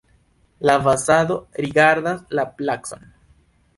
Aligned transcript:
La 0.69 0.77
fasado 0.87 1.37
rigardas 1.65 2.25
la 2.41 2.47
placon. 2.63 3.05